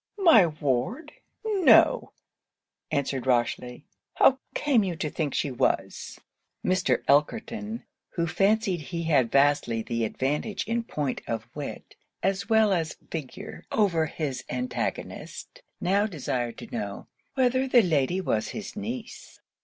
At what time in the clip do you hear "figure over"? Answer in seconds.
13.11-14.07